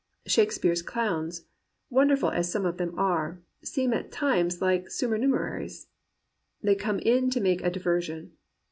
Shakespeare's 0.25 0.81
clowns, 0.81 1.45
wonderful 1.91 2.31
as 2.31 2.51
some 2.51 2.65
of 2.65 2.77
them 2.77 2.97
are, 2.97 3.39
seem 3.63 3.93
at 3.93 4.11
times 4.11 4.59
like 4.59 4.85
supernumeraries. 4.89 5.89
They 6.59 6.73
come 6.73 6.97
in 6.97 7.29
to 7.29 7.39
make 7.39 7.61
a 7.63 7.69
"diversion." 7.69 8.31